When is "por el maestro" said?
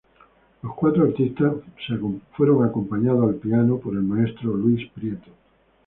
3.77-4.55